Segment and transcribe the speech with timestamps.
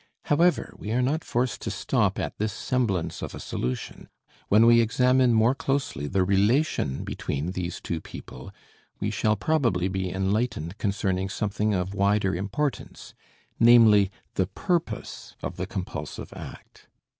[0.23, 4.09] However, we are not forced to stop at this semblance of a solution;
[4.47, 8.51] when we examine more closely the relation between these two people,
[8.99, 13.13] we shall probably be enlightened concerning something of wider importance,
[13.59, 16.87] namely, the purpose of the compulsive act.